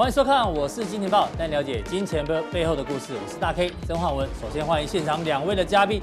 [0.00, 3.12] 欢迎收看，我是金钱豹，带你了解金钱背背后的故事。
[3.12, 4.26] 我是大 K 曾焕文。
[4.40, 6.00] 首先欢迎现场两位的嘉宾，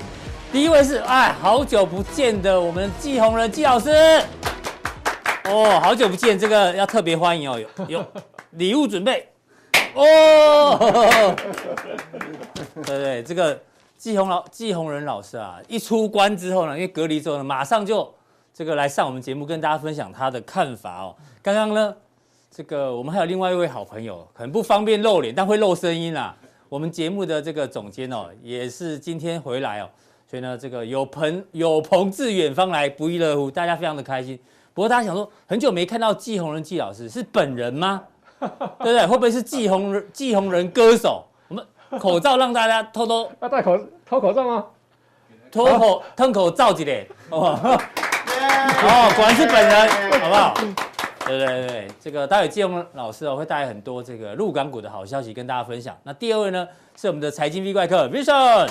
[0.51, 3.89] 第一位是哎，好久不见的我们季宏仁季老师。
[5.45, 8.05] 哦，好久不见，这个要特别欢迎哦，有有
[8.51, 9.27] 礼物准备。
[9.95, 11.35] 哦，
[12.85, 13.59] 对对，这个
[13.97, 18.13] 季宏老季宏仁老师啊，一出关之后呢，因为隔离之后呢，马上就
[18.53, 21.15] 这个来上我们节目，跟大家分享他的看法哦。
[21.41, 21.95] 刚刚呢，
[22.57, 26.35] 这个我们还有另外一位好朋友，可能不方便露脸，但会露声音啦。
[26.69, 29.87] 我们节目的这个总监哦，也是今天回来哦，
[30.27, 34.39] 所以呢，这个有朋有朋自远方来，不亦乐乎，大家非常的开心。
[34.73, 38.01] 不过大家想说，很久没看到季红人季老师，是本人吗？
[38.39, 39.05] 对不对？
[39.05, 41.23] 会不会是季红人季红人歌手？
[41.49, 41.63] 我们
[41.99, 44.65] 口罩让大家偷偷要 戴口偷口罩吗？
[45.51, 47.07] 脱口吞口罩几点？
[47.29, 50.55] 哦， 哦，果然是本人，好不好？
[51.27, 55.97] 对对对，这个待会季宏老师哦会带来很多这个入港股的好消息跟大家分享。
[56.03, 58.69] 那第二位呢是我们的财经 V 怪客 Vision。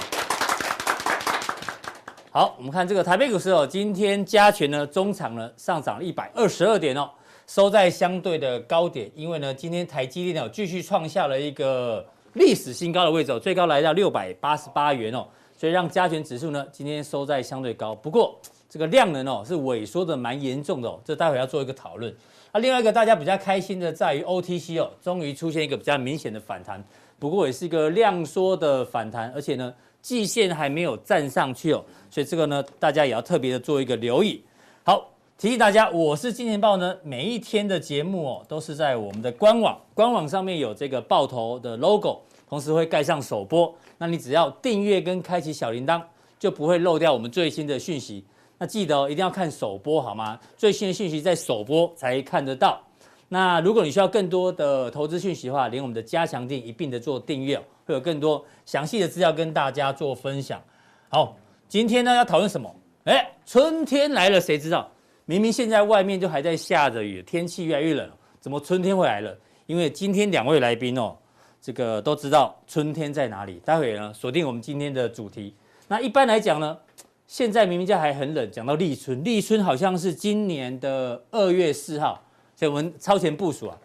[2.30, 7.10] 好，我们看这个台北股市哦，今天加权呢，中场呢上涨了一百二十二点哦，
[7.46, 9.10] 收在相对的高点。
[9.14, 15.26] 因为呢，今天台积电呢继续创下了一个历史新高的位置哦，最高来到六百八十八元哦，
[15.58, 17.94] 所以让加权指数呢今天收在相对高。
[17.94, 22.14] 不过这个量能哦是萎缩的蛮严重的哦，这待会要做一个讨论。
[22.58, 26.82] 另外一个大家比较开心的在于 OTC 哦，终于出现一个比较明显的反弹，
[27.18, 29.74] 不过也是一个量缩的反弹，而且呢。
[30.02, 34.40] 季线还没有站上去哦，所以这个呢，大家也要特别的做一个留意。
[34.84, 43.74] 好，提醒大家，我是金钱豹呢，每一天的节目哦，都是在我们的官网，官网上面有这个爆头的 logo，同时会盖上首播。
[43.98, 46.00] 那你只要订阅跟开启小铃铛，
[46.38, 48.24] 就不会漏掉我们最新的讯息。
[48.58, 50.38] 那记得哦，一定要看首播好吗？
[50.56, 52.80] 最新的讯息在首播才看得到。
[53.28, 60.62] 那如果你需要更多的投资讯息的话，连我们的加强店一并的做订阅，会有更多详细的资料跟大家做分享。
[61.08, 61.36] 好，
[61.68, 62.74] 今天呢要讨论什么？
[63.04, 64.88] 哎，春天来了，谁知道？
[65.24, 68.08] 明明现在外面就还在下着雨，天气越来越冷，
[68.40, 69.36] 怎么春天会来了？
[69.66, 71.16] 因为今天两位来宾哦，
[71.60, 73.60] 这个都知道春天在哪里。
[73.64, 75.52] 待会呢锁定我们今天的主题。
[75.88, 76.78] 那一般来讲呢，
[77.26, 82.22] 现在明明就还很冷，讲到立春，立春好像是今年的二月四号。
[82.54, 83.76] 所以我们超前部署啊，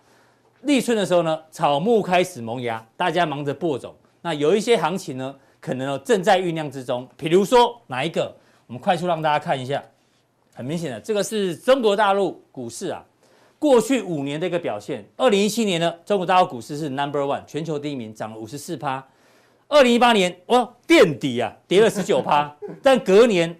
[0.62, 3.94] 立春的时候呢，草木开始萌芽，大家忙着播种。
[4.22, 7.07] 那有一些行情呢，可能正在酝酿之中。
[7.18, 8.34] 比如说哪一个？
[8.68, 9.84] 我们快速让大家看一下。
[10.53, 13.03] 很明显的，这个是中国大陆股市啊，
[13.57, 15.03] 过去五年的一个表现。
[15.18, 19.06] 二零一七年呢，中国大陆股市是 number one，全球第一名，涨了五十四趴。
[19.72, 23.58] 二零一八年哇，垫底啊，跌了十九趴， 但隔年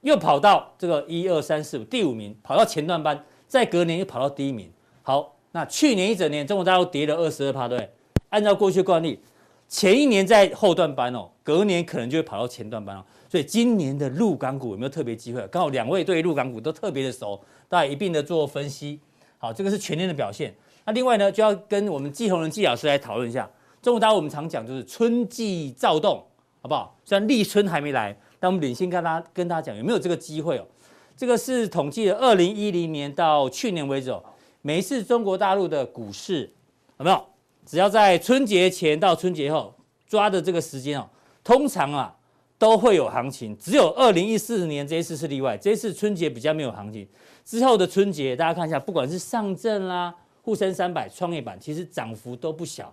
[0.00, 3.24] 又跑到这个一二三四五第五名，跑到前段班。
[3.46, 4.68] 在隔年又跑到第一名。
[5.02, 7.88] 好，那去年一整年中国大陆跌了二十二趴，对。
[8.30, 9.20] 按照过去惯例，
[9.68, 13.04] 前一年在后段班哦，隔年可能就会跑到前段班哦。
[13.28, 15.46] 所以今年的陆港股有没有特别机会？
[15.52, 18.98] 刚好两位对陆港股都特别的熟，大家一并的做分析。
[19.38, 20.52] 好，这个是全年的表现。
[20.84, 23.48] 那另外呢，就要跟我们季宏仁季老师来讨论一下。
[23.84, 26.24] 中国大陆我们常讲就是春季躁动，
[26.62, 26.96] 好不好？
[27.04, 30.66] 虽然立春还没来，但我们领先跟大家跟大家讲有没有这个机会哦。
[31.14, 34.24] 这个是统计的，二零一零年到去年为止哦，
[34.62, 36.50] 每一次中国大陆的股市
[36.96, 37.24] 有没有？
[37.66, 39.74] 只要在春节前到春节后
[40.08, 41.06] 抓的这个时间哦，
[41.44, 42.16] 通常啊
[42.58, 43.54] 都会有行情。
[43.58, 47.06] 只有二零一四年这一次是例外，这一次春节比较没有行情。
[47.44, 52.90] 之后的春节大家看一下，不管是上证啦、沪深三百、创业板，其实涨幅都不小。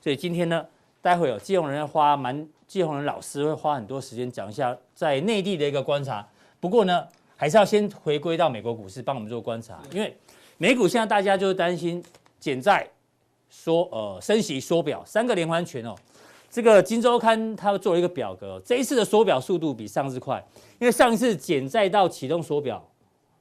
[0.00, 0.66] 所以今天呢，
[1.02, 6.26] 待会有季宏仁要花蛮，季宏仁老师会花很多时间讲一下在内地的一个观察。
[6.58, 7.06] 不过呢。
[7.40, 10.14] 还是要先回归到美国股市帮我们做观察，因为
[10.58, 12.04] 美股现在大家就是担心
[12.38, 12.86] 减债、
[13.48, 15.94] 缩呃升息缩表三个连环拳哦。
[16.50, 20.44] 这个《金周刊》它做了一个表格，这一次的缩表速度比上次快，
[20.78, 22.86] 因为上一次减债到启动缩表，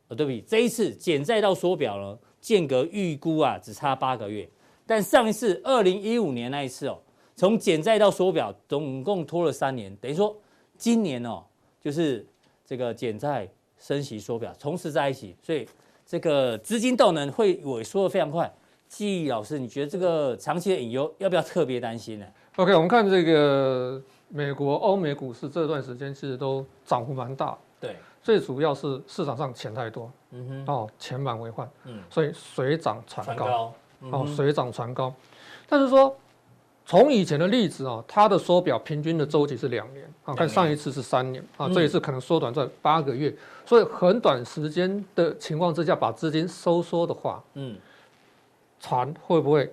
[0.07, 0.41] 呃对不起？
[0.47, 4.47] 这一次减债到缩表呢，间隔预估啊只差八个月，
[4.89, 6.97] 但上一次二零一五年那一次哦，
[7.35, 10.35] 从减债到缩表总共拖了三年，等于说
[10.75, 11.43] 今年哦
[11.79, 12.25] 就是
[12.65, 13.47] 这个减债。
[13.81, 15.65] 升息缩表同时在一起，所以
[16.05, 18.53] 这个资金动能会萎缩的非常快。
[18.89, 22.25] 季老师，你觉得这个长期的隐忧要不要特别担心呢
[22.57, 27.57] ？OK，我们看这个美国、欧美股市这段时间其实都涨幅蛮大。
[27.79, 33.73] 对，最主要是市场上钱太多，嗯哼，哦，钱满为患，嗯，所以水涨船高，
[34.11, 35.13] 哦，水涨船高。
[35.67, 36.15] 但是说。
[36.85, 43.31] 从以前的例子啊，它的缩表平均的周期是两年啊，看上一次是三年啊，这一次可能缩短在八个月，
[43.63, 47.77] 所以很短时间的情况之下把资金收缩的话，嗯，
[48.79, 49.71] 船会不会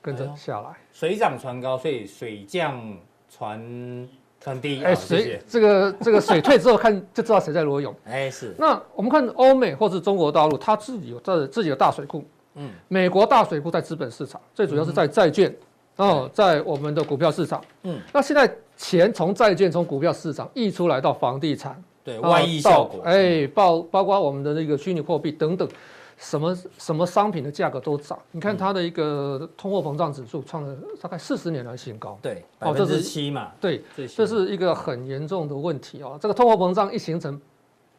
[0.00, 0.68] 跟着下来。
[0.92, 2.80] 水涨船高，所以水降
[3.28, 4.08] 船
[4.40, 4.84] 船低。
[4.84, 7.92] 哎，水这个这个水退之后，看 就知道谁在裸泳。
[8.04, 8.54] 哎，是。
[8.56, 12.24] 那我们看欧美或是中国大陆，它自己有在自己的大水库。
[12.54, 12.70] 嗯。
[12.88, 15.54] 美国大水库在资本市场，最主要是在债券，
[15.96, 17.62] 哦，在我们的股票市场。
[17.82, 18.00] 嗯。
[18.12, 21.82] 那现在钱从债券、从股票市场溢出来到房地产。
[22.02, 23.00] 对，外溢效果。
[23.04, 25.68] 哎，包包括我们的那个虚拟货币等等。
[26.16, 32.16] 什么什么商品的价格都涨，你看它的一个通货膨胀指数创了大概四十年来新高。
[32.22, 33.50] 对，百分之七嘛。
[33.60, 36.16] 对，这是一个很严重的问题哦。
[36.22, 37.38] 这个通货膨胀一形成，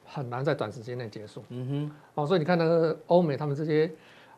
[0.05, 1.43] 很难在短时间内结束。
[1.49, 1.91] 嗯哼。
[2.13, 3.91] 哦，所以你看那个欧美他们这些，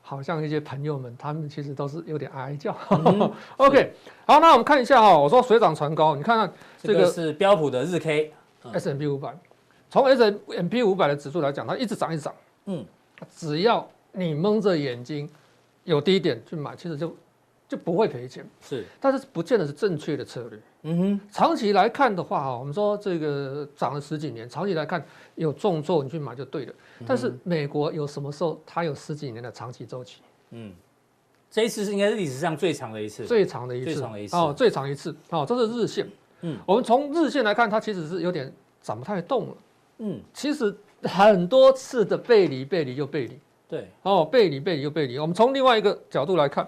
[0.07, 2.73] 好像一些朋友们，他们其实都是有点哀叫。
[2.91, 3.91] 嗯、OK，
[4.25, 8.31] 好，那我们看一下哈，我说水涨船高，你看看这个、这个、是标普的日 K
[8.71, 9.37] S M P 五百，
[9.89, 12.33] 从 S M P 五百的指数来讲，它一直涨一直涨。
[12.67, 12.85] 嗯。
[13.35, 15.29] 只要你蒙着眼睛，
[15.83, 17.13] 有低点去买，其实就
[17.67, 18.47] 就不会赔钱。
[18.61, 20.59] 是，但是不见得是正确的策略。
[20.83, 25.05] 嗯哼，长期来看的话，哈，我们说这个涨了十几年，长期来看
[25.35, 26.73] 有重挫，你去买就对了。
[27.05, 30.21] 但是美国有什么时候它有十几年的长期周期？
[30.51, 30.73] 嗯，
[31.51, 36.09] 这一次是应该是历史上最长的一次，最长的一次，最长的一次哦，最长一次哦，这是日线。
[36.41, 39.57] 嗯，我们从日线来看，它其实是有点涨不太动了。
[39.99, 40.75] 嗯，其实。
[41.03, 45.19] 很多次的背离，背离又背离，对，哦，背离，背离又背离。
[45.19, 46.67] 我们从另外一个角度来看，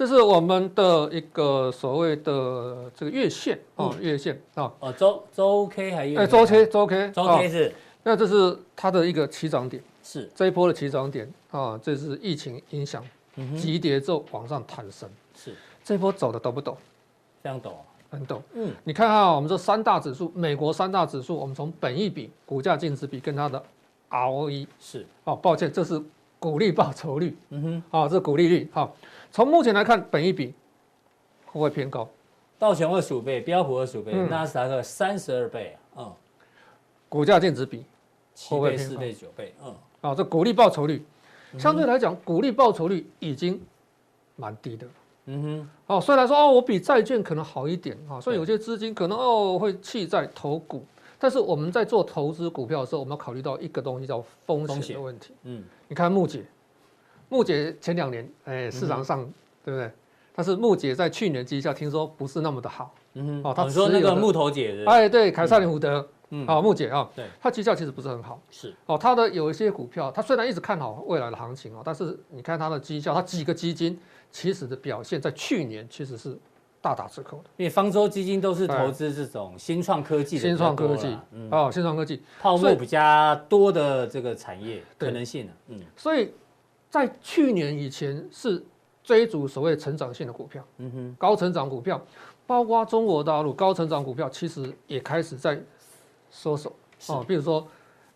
[0.00, 10.26] 这是我们的一个所谓的这个月线哦，月线啊，哦，周周 K 还是哎，周 K 周 K 周 K 是，那这是它的一个起涨点，是。
[10.34, 13.04] 这一波的起涨点啊，这是疫情影响
[13.58, 15.54] 急跌之后往上弹升，是。
[15.84, 16.74] 这一波走的陡不陡？
[17.42, 17.72] 非常陡。
[18.08, 23.62] 很陡，嗯，你看哈，我们这三大指数，美国三大指数，我们从本益比、股价净值比跟它的
[24.08, 26.02] ROE 是，哦，抱歉，这是
[26.40, 28.96] 股利报酬率，嗯哼，啊，这是股利率，好，
[29.30, 30.46] 从目前来看，本一比
[31.44, 32.08] 会不会偏高？
[32.58, 36.10] 道琼二十五倍，标普二十五倍，纳斯达克三十二倍，嗯，
[37.08, 37.84] 股价净值比
[38.34, 41.04] 七倍、四倍、九倍，嗯，啊，这股利报酬率
[41.58, 43.60] 相对来讲，股利报酬率已经
[44.36, 44.86] 蛮低的。
[45.26, 50.84] 嗯哼，哦，虽然说哦，我比债券可能好一点啊，所以有些资金可能哦会弃债投股，
[51.20, 55.34] 但是我们在做投资股票的时候，我们要考虑到一个东西叫风险的问题。
[55.44, 56.44] 嗯，你看木姐，
[57.28, 59.22] 木姐前两年哎市场上
[59.64, 59.90] 对不对？
[60.34, 62.94] 但是木姐在去年绩效听说不是那么的好。
[63.12, 68.40] 嗯哼，哦，他说那个木头姐哎对，凯撒林福德，嗯，哦木姐啊，对，他绩效其实不是很好。
[68.50, 73.98] 是哦，他的有一些股票，他虽然一直看好未来的行情哦，但是你看他的绩效，他几个基金。
[74.32, 76.38] 其实的表现在去年其实是
[76.80, 81.16] 大打折扣的，因为方舟基金都是投资这种新创科技的，新创科技，
[81.50, 82.22] 哦，新创科技。
[82.40, 86.32] 泡沫比较多的这个产业可能性，嗯，所以
[86.88, 88.62] 在去年以前是
[89.02, 92.00] 追逐所谓成长性的股票，嗯哼，高成长股票，
[92.46, 95.60] 包括中国大陆高成长股票，其实也开始在
[96.30, 96.74] 收手，
[97.08, 97.66] 哦，比如说。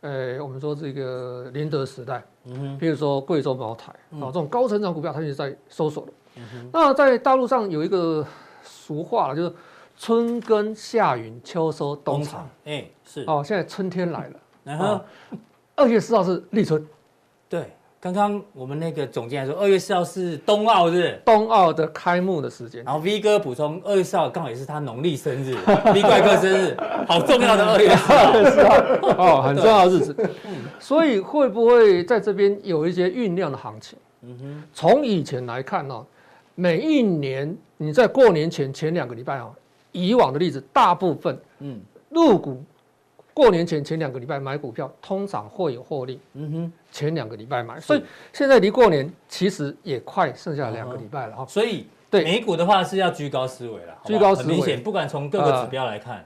[0.07, 6.13] 呃，我们说这个宁德时代，嗯哼，比如说贵州茅台，啊、嗯，这种高成长股票，它是在收手的。
[6.37, 8.23] 嗯哼，那在大陆上有一个
[8.65, 9.53] 俗话了，就是
[9.97, 12.49] 春耕夏耘秋收冬藏。
[12.65, 15.01] 哎，是哦，现在春天来了， 然后
[15.77, 16.85] 二月四号是立春，
[17.49, 17.71] 对。
[18.01, 22.85] 刚刚我们那个总监还说，二月四号是冬奥日，冬奥的开幕的时间。
[22.85, 25.57] 然后 V 哥补充，二月四号刚好也是他农历生日，
[25.95, 26.77] V 怪哥生日，
[27.09, 28.77] 好重要的二月四号
[29.17, 30.15] 哦， 很重要的日子。
[30.79, 33.99] 所以会不会在这边有一些酝酿的行情？
[34.21, 36.05] 嗯哼，从以前来看呢，
[36.55, 39.51] 每一年你在过年前前两个礼拜啊，
[39.93, 41.81] 以往的例子，大部分嗯。
[42.11, 42.63] 入股。
[43.33, 46.21] 过年前前两个礼拜买股票，通常会有获利。
[46.35, 51.45] 嗯哼，前两个礼拜买，所以现在离过年其实也快剩下两个礼拜了哈。
[51.47, 52.23] 所以对。
[52.23, 54.55] 美股的话是要居高思维了，居高思维。
[54.55, 56.25] 明显，不管从各个指标来看，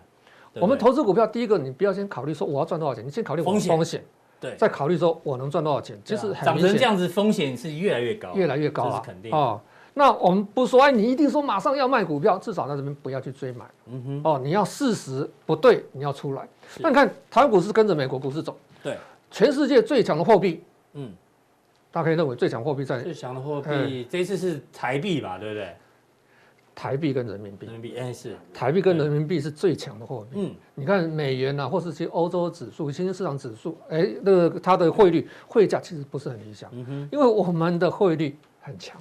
[0.60, 4.04] 我们投资股票，第一个你不要先考虑说我要赚多少钱，你先考虑风险，风险，
[4.38, 5.98] 对，再考虑说我能赚多少钱。
[6.04, 9.58] 其实涨成这样子，风险是越来越高，越来越高了，肯定啊。
[9.94, 13.64] 那我们不说，哎，你一定说马上要卖股票，至少在这边不要去追买。
[13.86, 16.48] 嗯哼，哦，你要事实不对，你要出来。
[16.78, 18.96] 那你看台湾股市跟着美国股市走，对，
[19.30, 21.12] 全世界最强的货币，嗯，
[21.90, 25.74] 大家可以认为最强货币在最强的货币，这次是台币吧，对不对？
[26.74, 30.36] 台币跟人民币，人民币哎是，台币跟人民币是最强的货币。
[30.40, 38.96] 嗯，你看美元啊，或是些欧洲指数、新兴市场指数，哎，那个它的汇率汇价其实不是很理想，嗯哼，因为我们的汇率很强。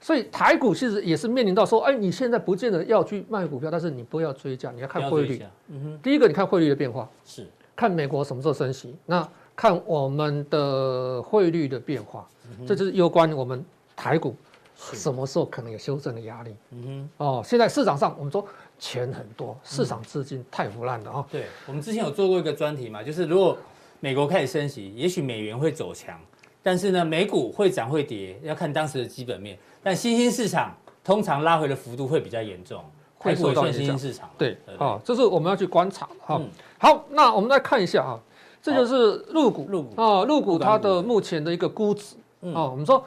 [0.00, 5.42] 所以台股其实也是面临到说，哎，你现在不见得要去卖股票，但是你不要追价，你要看汇率。
[5.68, 5.98] 嗯哼。
[6.02, 7.46] 第一个，你看汇率的变化，是。
[7.74, 12.28] 看美国什么时候升息，那看我们的汇率的变化，
[12.66, 14.34] 这就是攸关我们台股
[14.74, 16.54] 什么时候可能有修正的压力？
[16.70, 16.82] 嗯
[17.18, 18.44] 哼，哦，现在市场上我们说
[18.80, 21.26] 钱很多，市场资金太腐烂了啊。
[21.30, 23.56] 对，我们之前有做过一个专题嘛，就是如果
[24.00, 26.18] 美国开始升息，也许美元会走强，
[26.62, 29.58] 但是呢，美股会涨会跌，要看当时的基本面。
[29.82, 32.84] 但新兴市场通常拉回的幅度会比较严重，
[33.16, 34.28] 会受到新兴市场。
[34.36, 36.40] 对，啊，这是我们要去观察的哈。
[36.78, 38.20] 好，那我们再看一下啊，
[38.62, 42.16] 这就是入股，入股啊，入股它的目前的一个估值
[42.52, 43.04] 啊，我们说。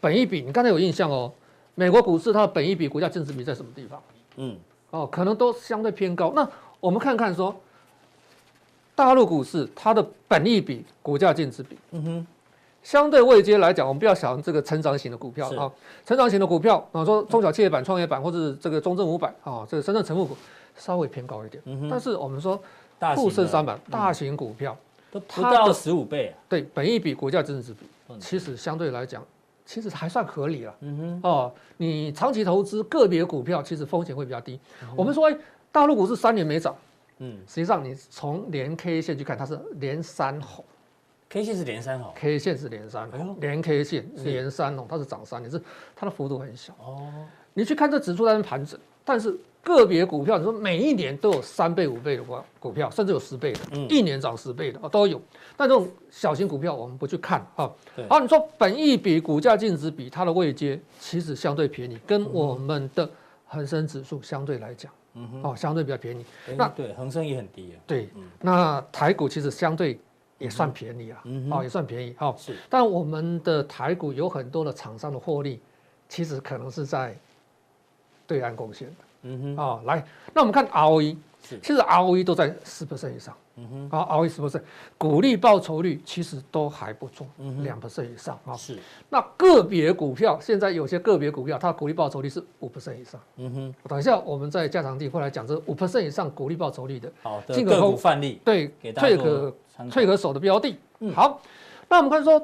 [0.00, 1.32] 本一比，你刚才有印象哦？
[1.76, 4.02] 美国股市它的本一比、股价净值比在什么地方？
[4.34, 4.56] 嗯，
[4.90, 6.32] 哦，可能都相对偏高。
[6.34, 6.44] 那
[6.80, 7.54] 我们看看说，
[8.96, 12.26] 大陆股市它的本益比、股价净值比，嗯哼，
[12.82, 15.70] 相对位阶来讲，我们不要想这个成长型的股票啊，
[16.04, 20.36] 成长型的股票啊，说中小企业板、创业板或者这个中证五百啊，这个深圳成分股
[20.76, 21.62] 稍微偏高一点。
[21.66, 22.60] 嗯哼，但是我们说
[23.14, 24.76] 沪深三百大型股票
[25.10, 27.72] 都不到十五倍，对，本益比、股价增值。
[27.72, 27.86] 比，
[28.18, 29.22] 其实相对来讲。
[29.64, 34.58] 其实还算合理了，嗯哼，哦，你长期投资个别股票，其实风险会比较低。
[34.82, 35.36] 嗯、我们说，哎，
[35.70, 36.74] 大陆股市三年没涨，
[37.18, 40.64] 嗯，实际上你从连 K 线去看，它是连三红
[41.32, 43.10] ，K 线是连三哦，K 线是连三
[43.40, 45.60] 连 K 线连三哦，它是涨三年，是
[45.96, 46.72] 它的幅度很小。
[46.78, 47.10] 哦，
[47.54, 49.36] 你去看这指数在那盘整，但是。
[49.64, 55.22] 个别股票，你说每一年都有三倍、五倍的股股票，甚至有十倍的，嗯、一年涨十倍的哦都有。
[55.56, 57.70] 但这种小型股票我们不去看啊。
[58.08, 63.08] 好，你说本益比、股价净值比它的位阶其实相对便宜，跟我们的
[63.46, 66.24] 恒生指数相对来讲，嗯哼，哦，相对比较便宜。
[66.48, 67.78] 欸、那对恒生也很低啊。
[67.86, 69.96] 对，嗯、那台股其实相对
[70.42, 72.14] 也算便宜啊，嗯、哼哦，也算便宜。
[72.18, 72.56] 哦，是。
[72.68, 75.60] 但我们的台股有很多的厂商的获利，
[76.08, 77.16] 其实可能是在
[78.26, 78.94] 对岸贡献的。
[79.22, 84.62] 嗯哼，哦，来，那我们看 ROE，是，其实 ROE 都在十 percent 以上，嗯哼，啊，ROE 十 percent，
[84.96, 88.78] 股利报酬率其实都还不错，嗯哼，两 percent 以上啊，是。
[89.10, 93.74] 那个别股票，现在有些个别股票，它的股利报酬率是五 percent 以上，嗯哼。
[93.88, 99.54] 等一下我们在加长地会来讲这五 percent 以上股利报酬率的，好的个股范例，对，退可
[99.90, 100.76] 退可守的标的。
[101.00, 101.40] 嗯，好，
[101.88, 102.40] 那我们看说，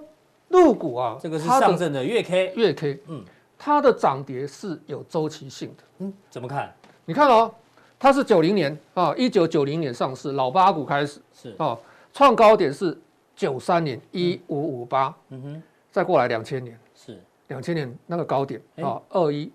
[0.49, 3.25] 入股啊，这个是上证的月 K，月 K，嗯。
[3.61, 6.73] 它的涨跌是有周期性的，嗯，怎么看？
[7.05, 7.53] 你看哦，
[7.99, 11.21] 它是九零年啊，一九九零年上市，老八股开始。
[11.33, 11.55] 是。
[11.59, 11.77] 啊，
[12.13, 12.97] 创高点是
[13.35, 16.79] 九三年一五五八，嗯哼，再过来两千年。
[16.95, 17.21] 是。
[17.49, 19.51] 两千年那个高点啊，二一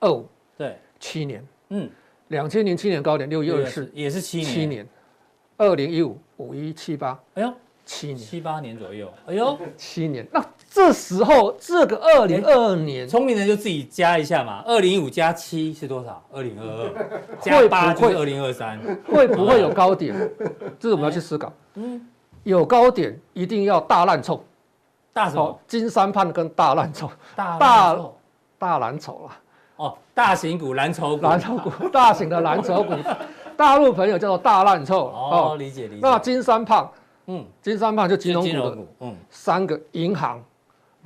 [0.00, 0.26] 二五。
[0.56, 1.90] 对，七年，嗯，
[2.28, 4.88] 两千年七年高点六一二四也是七年，七年，
[5.56, 7.52] 二零一五五一七八，哎呦。
[7.84, 8.18] 七年。
[8.18, 10.26] 七八年左右，哎呦，七年。
[10.30, 14.62] 那这时候这个二零二二年，聪明人就自己加一下嘛。
[14.66, 16.22] 二零一五加七是多少？
[16.30, 17.10] 二零二二
[17.40, 18.78] 加八就是二零二三，
[19.10, 20.14] 会不会有高点？
[20.78, 21.52] 这是我们要去思考。
[21.74, 22.06] 嗯，
[22.44, 24.44] 有高点一定要大烂臭，
[25.12, 25.58] 大什么？
[25.66, 27.98] 金山胖跟大烂臭，大大
[28.58, 29.36] 大蓝筹啦。
[29.76, 32.92] 哦，大型股蓝筹股，蓝筹股，大型的蓝筹股，
[33.56, 35.06] 大陆朋友叫做大烂臭。
[35.06, 36.00] 哦，理解理解。
[36.02, 36.90] 那金山胖。
[37.30, 40.42] 嗯，金三胖就金融股的，嗯，三个银行、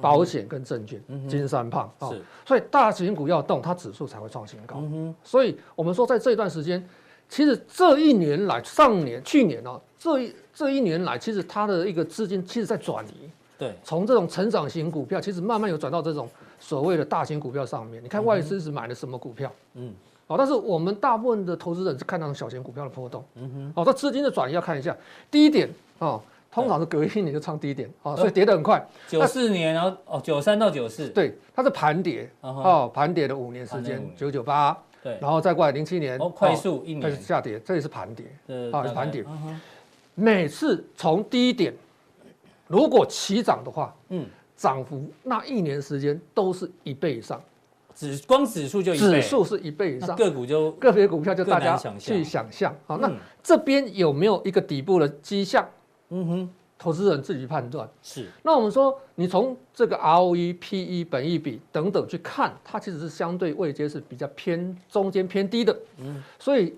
[0.00, 4.82] 保险跟证券，金三胖是，所以大型股要动，它指数才会创新高。
[5.22, 6.82] 所以我们说，在这一段时间，
[7.28, 18.02] 其实这一年来，上年、去年哦，这一这一年来，其实它的一个资金其实在转移，对，从这种成长型股票，其实慢慢有转到这种所谓的大型股票上面。
[18.02, 19.52] 你看外资是买了什么股票？
[19.74, 19.94] 嗯。
[20.28, 24.96] 哦，但是我们大部分的投资人是看到小型股票的波动，嗯哼，哦，这资金的转移要看一下。
[25.30, 25.68] 第一点
[25.98, 26.22] 哦，
[26.52, 28.86] 通常是隔一年就创低点，哦，所以跌得很快。
[29.08, 37.00] 九四年然后哦，九三到九四，对，它是盘跌，哦，盘跌的五年时间，九九八，对，然后再过来零七年，哦，快速一年。
[37.00, 38.26] 开始下跌，这也是盘跌，
[38.70, 39.24] 啊，盘跌，
[40.14, 41.72] 每次从低点
[42.66, 47.40] 如果起涨的话，嗯，涨幅那一年时间都是一倍以上。
[47.94, 52.74] 指光指数就指数是一倍以上，个股就个别股票就大家去想象。
[52.86, 53.10] 好，那
[53.42, 55.66] 这边有没有一个底部的迹象？
[56.12, 57.88] 嗯哼，投资人自己判断。
[58.02, 58.26] 是。
[58.42, 65.76] 那我们说，你从这个 ROE、PE、本益比等等去看，它其实是相对位阶是比较偏中间偏低的。
[65.98, 66.22] 嗯。
[66.38, 66.76] 所以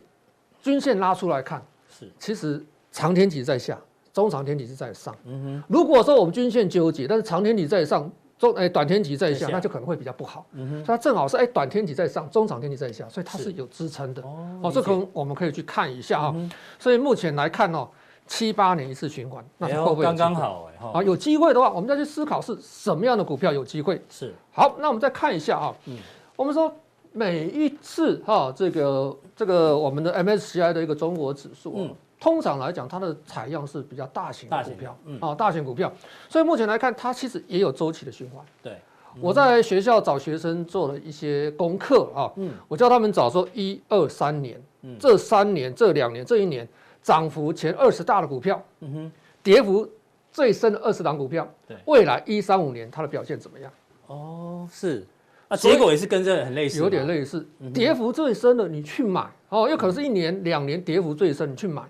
[0.62, 3.78] 均线拉出来看，是其实长天体在下，
[4.12, 5.14] 中长天体是在上。
[5.24, 5.64] 嗯哼。
[5.68, 8.10] 如果说我们均线纠结，但是长天体在上。
[8.36, 10.44] 中哎，短天体在下，那就可能会比较不好。
[10.54, 14.20] 嗯哼，它正好是哎，短天体在上，中长天体在下，所以它是有支撑的。
[14.22, 16.50] 哦，这可能我们可以去看一下啊。
[16.76, 17.88] 所以目前来看哦，
[18.26, 20.86] 七八年一次循环，那会不会刚刚好哎？
[20.92, 24.00] 啊，有机会的话，我们再去思考是什么样的股票有机会。
[24.08, 24.34] 是。
[24.52, 25.74] 好，那我们再看一下啊。
[25.86, 25.98] 嗯。
[26.36, 26.72] 我们说
[27.12, 31.74] 每一次哈，这个这个我们的 MSCI 的一个中国指数。
[31.76, 31.94] 嗯。
[32.20, 35.92] 通常来讲，它的采样是比较大型的股票，嗯，啊，大型股票，
[36.26, 38.42] 所以目前来看，它其实也有周期的循环。
[38.62, 38.78] 对，
[39.20, 46.66] 我在学校找学生做了一些功课啊，嗯，我叫他们找说一二三年，嗯，这三年、这两年、这一年
[47.04, 49.88] 涨幅前二十大的股票，嗯哼，跌幅
[50.32, 53.70] 最深的二十档股票，对，未来一三五年它的表现怎么样？
[54.08, 55.06] 哦，是，
[55.46, 61.82] 啊，结果也是跟这个很类似，有点类似，跌幅最深的你去买，哦，又可能是一年、两年跌幅最深，你去买，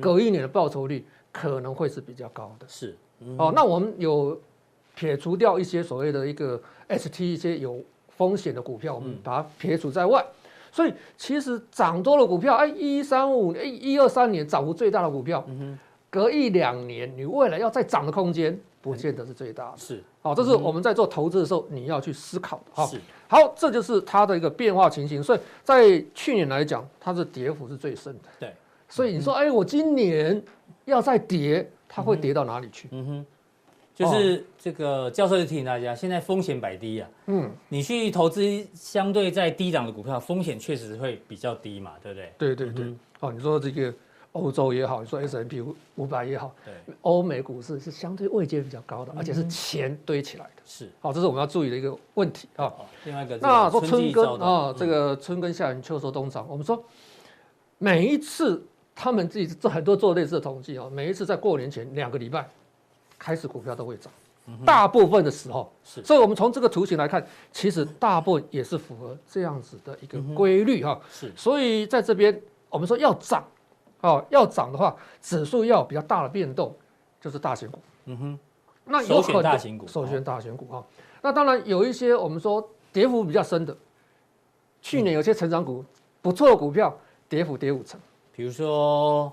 [0.00, 2.96] 隔一年的报酬率可能会是比较高的，是，
[3.38, 4.36] 哦，那我们有。
[4.94, 6.60] 撇除掉一些所谓的一个
[6.90, 10.22] ST 一些有风险的股票，我们把它撇除在外。
[10.72, 15.46] 所以其实涨多了股票，哎，一三五哎一二三年涨幅最大的股票，
[16.10, 19.76] 隔一两年你未来要再涨的空间，不见得是最大的。
[19.76, 22.90] 是，好，这是我们在做投资的时候你要去思考的哈。
[23.28, 25.22] 好，这就是它的一个变化情形。
[25.22, 28.28] 所以在去年来讲，它的跌幅是最深的。
[28.40, 28.54] 对，
[28.88, 30.42] 所以你说，哎，我今年
[30.86, 32.88] 要再跌，它会跌到哪里去？
[32.92, 33.26] 嗯哼。
[33.94, 38.42] 就是这个教授就提醒大家，现在风险摆低啊，嗯，你去投资
[38.74, 42.32] 相对在低档的股票，风险确实会比较低嘛，对不对？
[42.38, 43.92] 对对对，哦，你说这个
[44.32, 45.60] 欧洲也好，你说 S M P
[45.96, 46.72] 五百也好，对，
[47.02, 52.72] 欧美股市是相对位阶比较高的，而且是钱堆起来的，是，好，这是我们要注意的一个问题啊。
[53.04, 56.82] 另外一个，那说春耕啊，这个春耕夏耘秋收冬藏，我们说
[57.76, 62.48] 每一次他们自己做很多做类似的统计啊，每一次在过年前两个礼拜。
[63.22, 64.12] 开始股票都会涨，
[64.66, 71.00] 大部分的时候是，所以我们从这个图形来看，其实大部分也是符合这样子的一个规律哈。
[71.08, 73.44] 是，所以在这边我们说要涨，
[74.00, 76.74] 哦，要涨的话，指数要比较大的变动，
[77.20, 77.78] 就是大型股。
[78.06, 78.38] 嗯哼，
[78.84, 80.84] 那有可能首选大型股，首选大型股哈。
[81.22, 83.76] 那当然有一些我们说跌幅比较深的，
[84.80, 85.84] 去年有些成长股
[86.20, 86.92] 不错的股票，
[87.28, 88.00] 跌幅跌五成，
[88.34, 89.32] 比如说。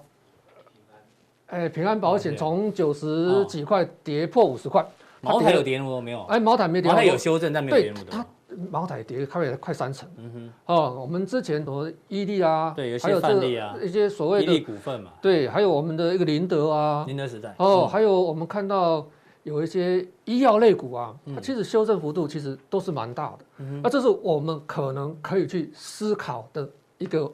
[1.49, 4.85] 哎，平安保险从九十几块跌破五十块，
[5.19, 5.99] 茅台有跌吗？
[5.99, 6.21] 没有。
[6.25, 6.91] 哎，茅台没跌。
[6.91, 7.93] 茅台有修正，但没有跌。
[8.09, 8.23] 它
[8.69, 10.07] 茅台跌开了快三成。
[10.17, 10.51] 嗯哼。
[10.67, 17.55] 哦，我们之前说伊利啊，对，有些范例啊，一些所谓的伊利股份嘛，对，还有我们的一个林德啊，林德时代。
[17.57, 19.03] 哦，还有我们看到
[19.41, 23.39] 有一些医药类股啊，它其实修正幅度其实都是蛮大的。
[23.57, 23.81] 嗯。
[23.83, 27.31] 那这是我们可能可以去思考的一个。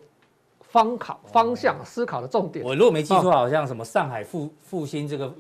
[0.75, 5.33] 方考方向思考的重点，我如果没记错，好像什么上海复复兴这个，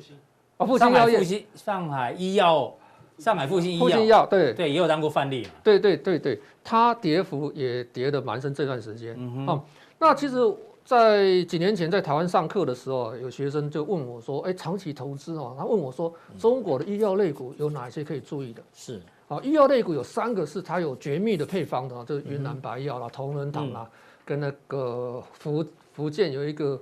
[0.55, 2.73] 啊复兴药业，复兴上海医药，
[3.17, 4.53] 上海复兴医药，复兴药对。
[4.53, 9.61] 对也有当过范例嘛，对对对对，它跌幅也跌得蛮深这段时间，嗯哼，
[9.99, 10.37] 那其实，
[10.85, 18.63] 在几年前在台湾上课的时候，有学生就问我说，哎，长期投资哦，他问我说，中国的医药类股有哪些可以注意的？
[18.73, 19.01] 是。
[19.27, 23.85] 啊，医药类股有三个是它有绝密的配方的，就是云南白药啦、同仁堂啦。
[24.25, 26.81] 跟那个福福建有一个，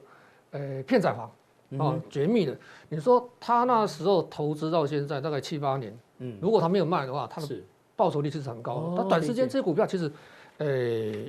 [0.52, 1.30] 呃，片仔癀，啊、
[1.78, 2.58] 哦，绝密的。
[2.90, 7.62] 你说他那时候投资到现在大概七八年，嗯，如果他没有卖的话，他的
[7.96, 9.04] 报酬率其实很高的。
[9.04, 10.12] 他短时间这些股票其实，
[10.58, 10.68] 呃，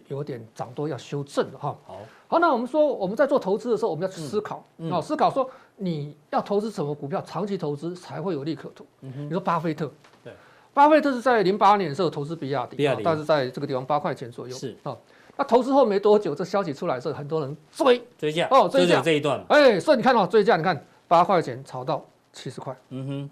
[0.09, 1.77] 有点涨多要修正的哈。
[1.85, 1.99] 好，
[2.29, 8.87] 好，那我们说我们在做投资的时候，我们要去思考，啊、嗯，思考说你要投资什么股票，长期投资才会有利可图。
[9.01, 9.91] 你说巴菲特，
[10.23, 10.33] 对，
[10.73, 14.97] 巴菲特是在零八年的时候投资比亚迪，比亚迪，但是在这个地方八块钱左右，是啊。
[15.37, 18.01] 那投资后没多久，这消息出来的时候，很多人追。
[18.17, 19.01] 追价哦，追价。
[19.01, 19.45] 这一段。
[19.49, 23.31] 哎，所以你看哦，追价，你看八块钱炒到七十块，嗯哼，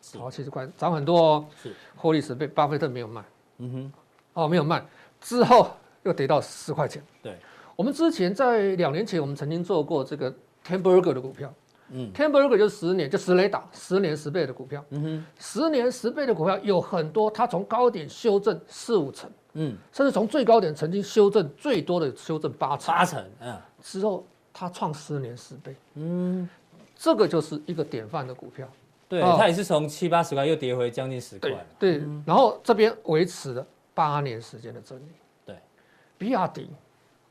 [0.00, 1.72] 炒到七十块，涨很多哦，是。
[1.94, 2.46] 获利十倍。
[2.46, 3.22] 巴菲特没有卖，
[3.58, 3.92] 嗯哼，
[4.32, 4.84] 哦，没有卖，
[5.20, 5.70] 之后
[6.02, 7.02] 又跌到十块钱。
[7.22, 7.36] 对，
[7.76, 10.34] 我们之前在两年前，我们曾经做过这个
[10.66, 11.54] Temberger 的股票，
[11.90, 19.30] 嗯，Temberger 就是十年就十雷打十年十倍的股票，嗯哼，十年十倍的股票有很多，它从高点修正四五成。
[19.54, 26.48] 嗯，甚至从最高点曾经修正最多的修正八成，八成，嗯，之后它创十年十倍，嗯，
[26.94, 28.68] 这个就是一个典范的股票，
[29.08, 35.04] 对，它也是从七八十块又跌回将近十块，对，然后这边维持了八年时间的整理，
[35.46, 35.56] 对，
[36.18, 36.68] 比亚迪，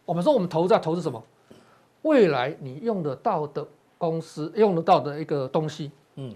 [0.03, 1.23] 我们说我们投资在投资什么？
[2.01, 3.65] 未来你用得到的
[3.97, 6.33] 公司，用得到的一个东西，嗯，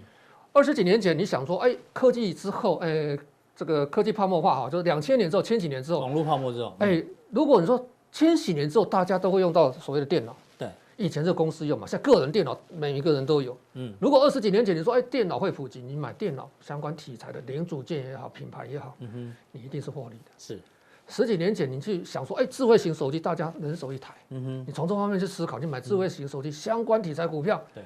[0.52, 3.18] 二十几年前你想说，哎，科技之后，哎。
[3.62, 20.32] 这个科技泡沫化哈，就是两千年之后，千禧年之后，网络泡沫之后，哎，如果你说千禧年之后，大家都会用到所谓的电脑，对，以前是公司用嘛，现在个人电脑每一个人都有，嗯，如果二十几年前你说，哎，电脑会普及，你买电脑相关题材的零组件也好，品牌也好，嗯哼，你一定是获利的。
[20.36, 20.58] 是，
[21.06, 27.84] 十几年前你去想说，哎，智慧型手机大家人手一台，嗯哼，你从这方面去思考，你买智慧型手机相关题材股票，对，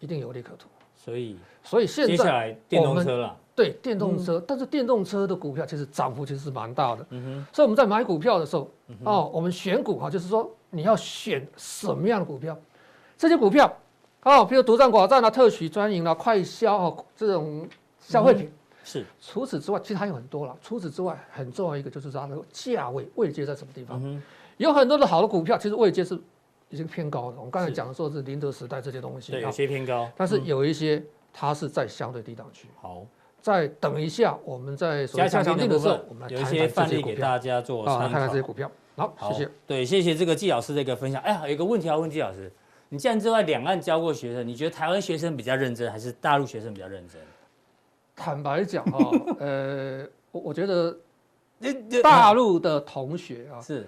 [0.00, 0.68] 一定有利可图。
[0.94, 3.34] 所以，所以现在接下来电动车了。
[3.54, 7.06] 对电动车，但是电动车的股票其实涨幅其实是蛮大的。
[7.10, 8.68] 嗯哼，所以我们在买股票的时候，
[9.04, 12.58] 哦，我们选股哈，就是说你要选什么样的股票？
[13.16, 13.72] 这些股票，
[14.24, 17.68] 哦，比如独占、寡占啊、特许专营啊、快消啊这种
[18.00, 18.50] 消费品，
[18.82, 19.06] 是。
[19.20, 20.56] 除此之外，其实还有很多了。
[20.60, 24.00] 除此之外，很重要一个就是它的价位位阶在什么地方？
[24.02, 24.20] 嗯、
[24.56, 26.18] 有很多的好的股票，其实位阶是
[26.70, 27.36] 已经偏高的。
[27.36, 30.10] 我们刚才讲的说是宁德时代这些东西，对，有些偏高。
[30.16, 31.00] 但是有一些
[31.32, 32.66] 它是在相对低档区。
[32.82, 33.06] 好。
[33.44, 38.08] 再等一下，我们在加强定的时候，我们来有一些范例给大家做参考。
[38.08, 38.70] 看看这些股票。
[38.96, 39.50] 好，好谢谢。
[39.66, 41.20] 对，谢谢这个季老师的一个分享。
[41.20, 42.50] 哎呀，有一个问题要问季老师：
[42.88, 47.20] 你既然在两岸教过学生，你觉得台湾学生比较认真，还是大陆学生比较认真？
[48.16, 50.96] 坦白讲哈，呃，我我觉得
[52.02, 53.86] 大陆的同学啊是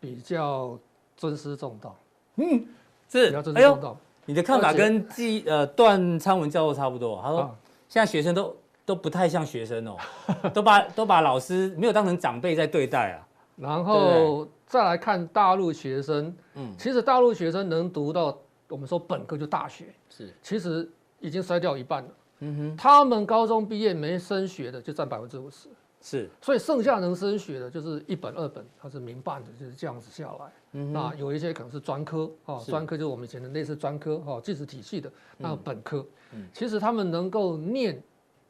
[0.00, 0.78] 比较
[1.14, 1.94] 尊师重道。
[2.36, 2.66] 嗯，
[3.10, 3.90] 是比较尊师重道。
[3.90, 4.04] 哎。
[4.24, 7.20] 你的看法跟季呃段昌文教授差不多。
[7.22, 7.54] 他说，
[7.86, 8.56] 现在学生都。
[8.86, 9.96] 都不太像学生哦，
[10.52, 13.26] 都把都把老师没有当成长辈在对待啊。
[13.56, 18.36] 然后再来看大陆学生，嗯，其实大陆学生能读到
[18.68, 22.10] 我们说本科就大学，是，其实已经筛掉一半了。
[22.40, 25.68] 嗯哼，他们高中毕业没升学的就占百分之五十，
[26.02, 30.52] 是，所以剩下能升学的就是一本二本，它是民办的，就是这样子下来。
[30.72, 38.02] 嗯，那有一些可能是专科哦，专科就是我们以前的类似专科哦，技术体系的那本科，嗯，其实他们能够念。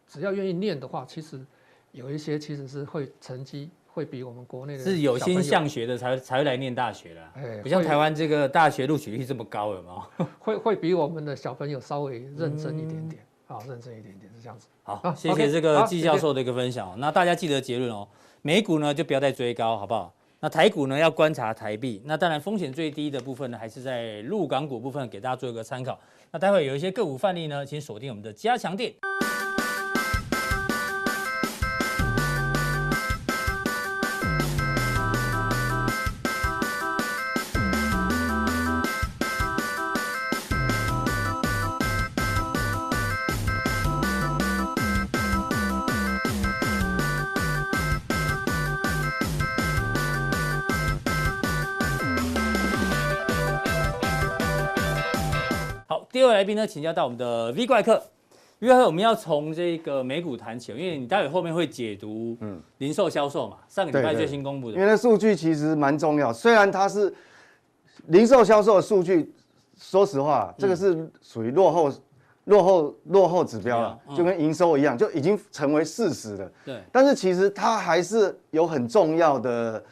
[0.07, 1.41] 只要愿意念的话，其实
[1.93, 10.27] 有一些其实是会成绩会比我们国内的是有心向学的才才会来念大学的，哎，不像台湾这个大学录取率这么高，有没有？
[10.41, 14.67] 会会比我们的小朋友稍微认真一点点，好、嗯，认真一点点是这样子。
[14.83, 16.99] 好，谢谢这个季教授的一个分享。
[16.99, 18.07] 那大家记得结论哦，
[18.43, 20.13] 美股呢就不要再追高，好不好？
[20.41, 22.03] 那台股呢要观察台币。
[22.05, 25.99] 那当然风险最低的部分呢，还是在陆港股部分，给大家做一个参考。
[26.33, 28.93] 那待会有一些个股范例呢，请锁定我们的加强錠。
[56.45, 57.95] 来宾呢，请教到我们的 V 怪客
[58.59, 67.15] ，V 怪客，我们要从这个美股谈起，因为你待会后面会解读，嗯，零售销售嘛，上个礼拜最新公布的，因为那数据其实蛮重要，虽然它是
[68.09, 69.33] 零售销售的数据，
[69.81, 71.91] 说实话，这个是属于落后、
[72.45, 76.53] 落后、落后指标了，就跟营收一样，就已经成为事实了。
[76.63, 79.83] 对，但是其实它还是有很重要的。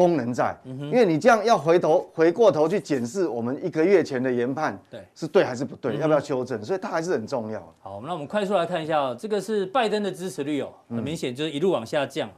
[0.00, 6.64] 功能在，因为你这样要回头回过头去检视我们一个月前的研判，对，是对还是不对，要不要修正？
[6.64, 7.60] 所以它还是很重要。
[7.80, 12.30] 好，那我们快速来看一下哦，这个是拜登的支持率哦，很明显就是一路往下降。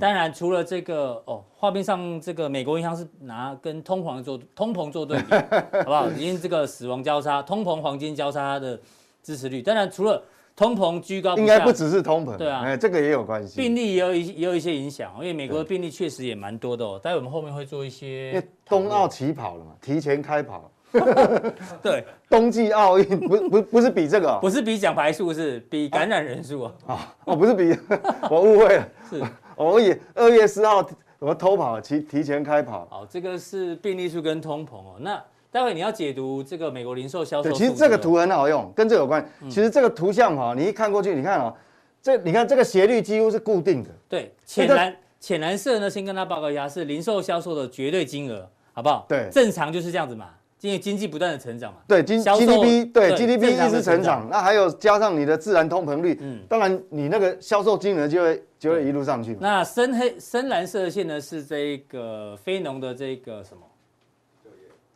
[0.00, 5.34] 当然，除了这个哦，画面上这个美国银行是拿跟通膨做通膨做对比，
[5.78, 6.10] 好不好？
[6.10, 8.76] 已经这个死亡交叉，通膨黄金交叉的
[9.22, 9.62] 支持率。
[9.62, 10.20] 当然，除了
[10.56, 13.60] 通膨居高应该不只是通膨，对啊，哎，这个也有关系。
[13.60, 17.00] 病例也有一也有一些影响，因为美国的病例确实也蛮多的哦。
[17.02, 18.28] 待会我们后面会做一些。
[18.28, 20.70] 因为冬奥起跑了嘛，提前开跑。
[21.82, 26.72] 对，冬季奥运不不不是比这个、哦，不是比奖牌数，是比感染人数啊。
[26.86, 27.76] 啊， 哦，不是比，
[28.30, 28.88] 我误会了。
[29.10, 29.20] 是，
[29.56, 30.88] 我也二月四号
[31.18, 32.86] 我偷跑，提提前开跑。
[32.88, 34.94] 好，这个是病例数跟通膨哦。
[35.00, 35.20] 那。
[35.54, 37.48] 待会你要解读这个美国零售销售。
[37.48, 39.24] 对，其实这个图很好用，跟这有关。
[39.42, 41.54] 其实这个图像哈，你一看过去，你看哦，
[42.02, 43.90] 这你看这个斜率几乎是固定的。
[44.08, 49.06] 对，浅蓝浅蓝色呢，先跟他报告一下，是零售销售的绝对金额，好不好？
[49.08, 51.78] 对，正常就是这样子嘛，因为经济不断的成长嘛。
[51.86, 59.36] 对，经 GDP 对 GDP 一直成长，那还有加上你的自然通膨率，嗯，当然你那个销售金额就会就会一路上去。
[59.40, 63.62] 那深黑深蓝色线呢，是这个非农的这个什么？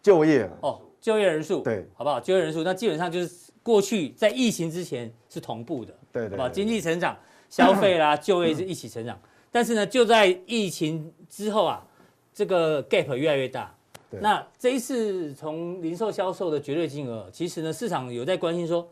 [0.08, 2.18] 就业哦，就业人数对，好不好？
[2.18, 6.48] 就业人数那基本上就是过去在疫情之前是同步的，对，对，对，好不好？
[6.48, 7.14] 经济成长、
[7.50, 9.20] 消费啦、 就业是一起成长，
[9.52, 11.86] 但是呢，就在疫情之后啊，
[12.32, 13.74] 这个 gap 越来越大。
[14.20, 18.88] 那这一次从零售销售的绝对金额，其实呢，市场有在关心说，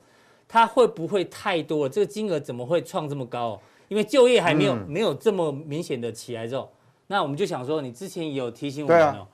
[0.46, 1.88] 它会不会太多了？
[1.88, 3.58] 这个金额怎么会创这么高？
[3.88, 6.70] 因为就业还没有没有这么明显的起来之后，
[7.06, 9.26] 那我们就想说，你之前也有提醒我们哦。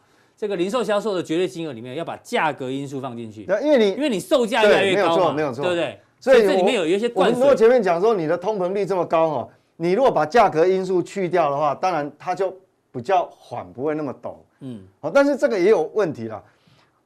[0.42, 6.00] 这个零售销售的绝对金额里面要把价格因素放进去，因为你因为你售价越来越高嘛，没有错，没有错，对不对？
[6.18, 7.38] 所以这里面有一些关系。
[7.38, 12.52] 如果前面讲说你的通膨率这么高哈，你如果把价格因素去掉的话，当然它就
[12.90, 14.34] 比较缓，不会那么陡。
[14.58, 16.42] 嗯，好，但是这个也有问题了。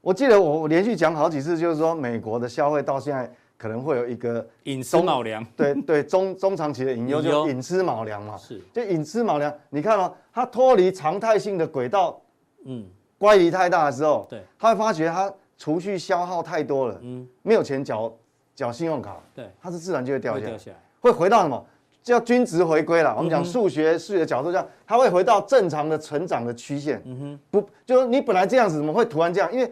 [0.01, 9.53] 我记得我我连续讲好几次，就是说美国的消费到现在可能会有一个隐吃卯粮， 对对，中中长期的隐忧就隐吃卯粮嘛，是，就隐吃卯粮。
[9.69, 12.19] 你看哦，它脱离常态性的轨道，
[12.65, 12.83] 嗯。
[13.19, 18.13] 乖离太大的时候，对，他会发觉他储蓄消耗太多了，嗯，没有钱缴
[18.55, 20.59] 缴信用卡，对，他是自然就会掉下来，
[21.01, 21.65] 会回到什么？
[22.03, 23.13] 叫均值回归了。
[23.17, 27.03] 我们讲数学数学的角度，这样它会回到正常的成长的曲线。
[27.05, 29.53] 嗯哼，不，就是你本来这样子，怎么会突然这样？
[29.53, 29.69] 因为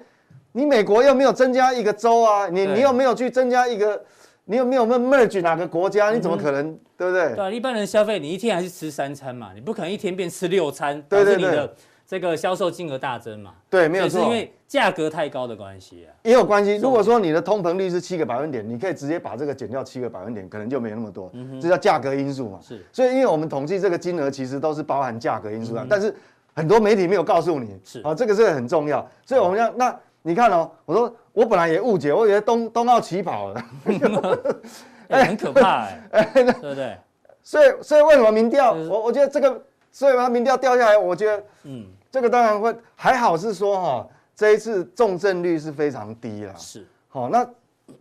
[0.50, 4.02] 你美国又没有增加一个州啊，你你又没有去增加一个，
[4.46, 7.36] 你又没有 merge 哪个国家，你怎么可能，对不对？
[7.36, 11.72] 对啊，一般人消费，你一天还是吃三餐嘛，你不可能一天变吃六餐，导致你的
[12.06, 13.54] 这个销售金额大增嘛。
[13.70, 16.12] 对，没有错，是因为价格太高的关系啊。
[16.22, 16.76] 也有关系。
[16.76, 21.30] 如果说你的通膨率是七个百分点，你可以直接把这个减掉七个百分点，可能就没有那么多。
[21.32, 22.58] 嗯，这叫价格因素嘛。
[22.62, 22.84] 是。
[22.92, 25.86] 所以，因为我们统计这个金额，其实都是包含价格因素啊。
[25.88, 26.14] 但是
[26.54, 27.78] 很多媒体没有告诉你。
[27.84, 28.00] 是。
[28.02, 29.08] 啊，这个是很重要。
[29.24, 33.64] 所以我们要那你看哦，我说我本来也误解，我以为冬冬奥起跑了。
[35.08, 36.96] 哎，很可怕哎， 对不对？
[37.42, 38.72] 所以，所以为什么民调？
[38.72, 39.62] 我我觉得这个，
[39.94, 46.52] 所以把民调掉下来，我觉得，嗯，这个当然会还好，是说哈，这一次重症率是非常低了。
[46.58, 47.48] 是，好，那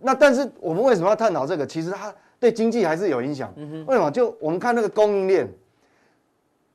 [0.01, 1.67] 那但是我们为什么要探讨这个？
[1.67, 3.53] 其实它对经济还是有影响。
[3.85, 4.09] 为什么？
[4.09, 5.47] 就我们看那个供应链，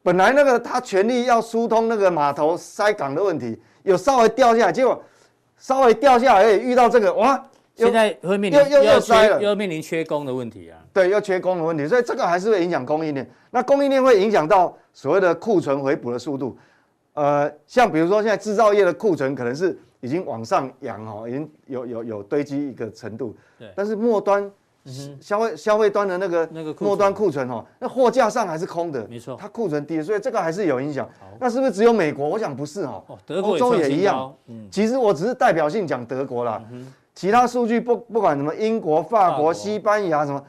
[0.05, 5.03] 本来那个他全力要疏通那个码头塞港的问题，有稍微掉下来，结果
[5.57, 7.45] 稍微掉下来，也遇到这个哇。
[7.75, 10.79] 现在会面临又又又衰了，又面临缺工的问题啊。
[10.93, 13.29] 对，又缺工的问题，所以这个还是会影响供应链。
[13.53, 16.59] 那供应链会影响到所谓的库存回补的速度。
[17.15, 23.33] 呃，像比如说现在制造业的库存可能是已经往上扬哦，已经有有有堆积一个程度。
[23.57, 23.73] 对。
[23.77, 24.51] 但是末端
[25.21, 29.07] 消费消费端的那个那个末端库存哦，那货架上还是空的。
[29.07, 29.37] 没错。
[29.41, 31.09] 它库存低，所以这个还是有影响。
[31.39, 32.29] 那是不是只有美国？
[32.29, 33.05] 我想不是哦。
[33.25, 34.35] 德国欧洲也一样。
[34.49, 34.67] 嗯。
[34.69, 36.61] 其实我只是代表性讲德国啦。
[36.73, 36.93] 嗯。
[37.15, 40.45] 其他数据不不管什么英国、法国、西班牙什么，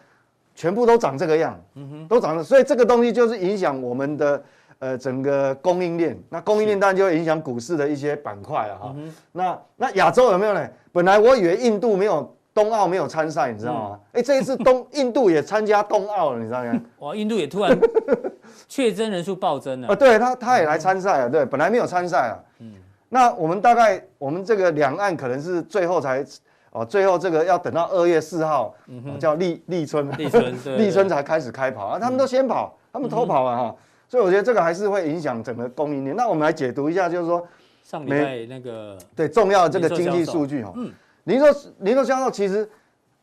[0.59, 2.43] 全部都长这个样，嗯哼，都长了。
[2.43, 4.43] 所以这个东西就是影响我们的
[4.79, 6.21] 呃整个供应链。
[6.27, 8.93] 那供应链当然就会影响股市的一些板块了哈。
[9.31, 10.69] 那那亚洲有没有呢？
[10.91, 13.99] 本来我以为印度没有冬奥没有参赛，你知道吗？
[14.11, 16.81] 哎，这一次东 印度也参加冬奥了，你知道吗？
[16.99, 17.79] 哇，印度也突然
[18.67, 19.87] 确诊人数暴增了。
[19.87, 22.35] 啊， 对他他也来参赛了，对，本来没有参赛啊。
[22.59, 22.73] 嗯，
[23.07, 26.21] 那我们大概我们这个两岸可能是最后才。
[26.79, 31.99] 哦，最后这个要等到二月四号，嗯，叫立立春，立春，立春 才开始开跑啊！
[31.99, 33.75] 他们都先跑，他们偷跑了哈，
[34.07, 36.15] 所以我觉得这个还是会影响整个供应链。
[36.15, 37.45] 那我们来解读一下，就是说
[37.83, 40.89] 上礼拜那个对重要的这个经济数据哈，嗯，
[41.25, 41.45] 零售
[41.79, 42.69] 零售销售其实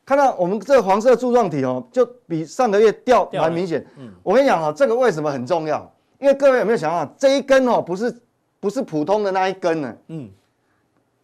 [0.05, 3.85] 看到我们这个黄色柱状体哦，就比上个月掉蛮明显。
[3.97, 5.91] 嗯，我跟你讲哈，这个为什么很重要？
[6.19, 8.15] 因为各位有没有想到这一根哦，不是
[8.61, 9.97] 不是普通的那一根呢？
[10.09, 10.29] 嗯。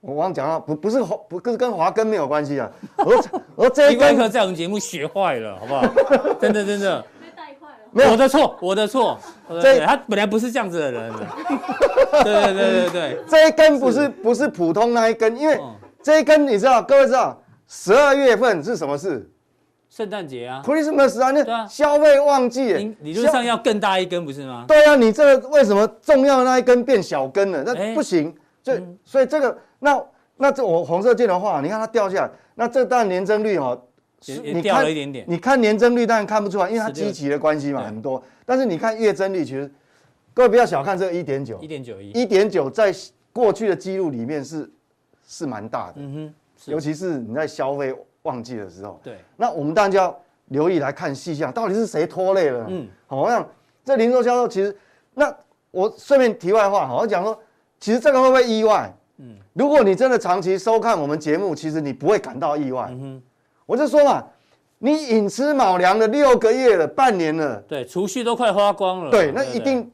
[0.03, 5.87] 我刚刚讲到不不是华不跟跟华根没有关系啊， 我我这一根可在我们节目学坏了，好不好？
[6.41, 9.17] 真的真的被带坏了，没有我的错，我的错。
[9.62, 11.12] 这他本来不是这样子的人。
[12.25, 15.61] 对对对对对，这一根不是不是普通那一根，因为
[16.03, 19.31] 这一根你知道，各位知道十二月份是什么事？
[19.88, 24.65] 圣诞节啊，Christmas 啊，那消费旺季，理论上要更大一根不是吗？
[24.67, 27.62] 对啊，你这个为什么重要的那一根变小根了？
[27.62, 28.35] 那不行，
[28.65, 29.57] 所以所以这个。
[29.83, 30.01] 那
[30.37, 33.81] 那这我红色箭的话，你看它掉下来，那这当然年增率哦，
[34.45, 35.25] 你掉了一点点。
[35.29, 38.23] 你看年增率当然看不出来，因为它积极的关系嘛，很多。
[38.47, 39.71] 但是你看月增率，其实
[40.33, 42.95] 各位不要小看这个一点九，一点九一，一点九在
[43.33, 44.71] 过去的记录里面是
[45.27, 47.92] 是蛮大的，嗯哼，尤其是你在消费
[48.23, 49.01] 旺季的时候。
[49.03, 50.16] 对，那我们当然就要
[50.47, 52.66] 留意来看细项，到底是谁拖累了？
[52.68, 53.45] 嗯，好像
[53.85, 54.77] 这零售销售其实，
[55.14, 55.35] 那
[55.73, 57.37] 我顺便题外话，好像讲说，
[57.81, 58.92] 其实这个会不会意外？
[59.25, 62.89] 嗯，如果你真的长期收看我们节目，其实你不会感到意外。
[62.91, 63.23] 嗯哼，
[63.67, 64.21] 我就说嘛，
[64.79, 69.13] 你寅吃卯粮了六个月了，半年了，对，储蓄都快花光了。
[69.13, 69.89] 对，那一定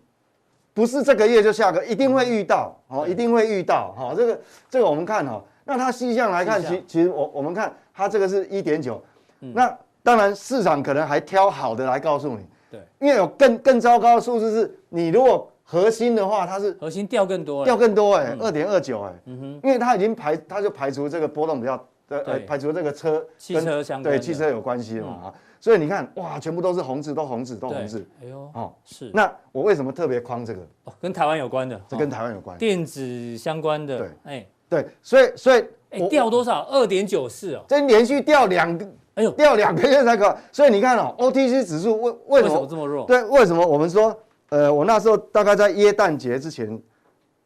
[0.72, 8.98] 不是这个月就下个，一定会遇到，哦，一定会遇到，哈，这个这个我们看哈，那它细项来看，其其实我我们看它这个是一点九，
[9.40, 15.52] 那当然市场可能还挑好的来告诉你，对，因为有更更糟糕的数字是，你如果。
[15.70, 28.72] 核心的话，它是核心掉更多，掉更多哎，二点二九哎，嗯哼，因为它已经排，它就排除这个波动比较，呃，排除这个车汽车相关，对汽车有关系嘛啊，所以你看哇，全部都是红字，都红字，都红字，哎呦，哦。
[28.82, 30.60] 是，那我为什么特别框这个？
[30.84, 34.46] 哦，跟台湾有关的，这跟台湾有关，电子相关的，对，哎。
[34.70, 36.62] 对，所以所以哎掉多少？
[36.70, 43.06] 二点九四哦，这连续掉两个，哎呦，掉两个月才可，所以你看哦，OTC 指数为为什么这么弱？
[43.06, 44.14] 对，为什么我们说？
[44.50, 46.80] 呃，我那时候大概在耶诞节之前，